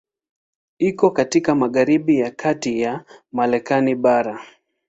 [0.79, 4.41] Iko katika magharibi ya kati ya Marekani bara.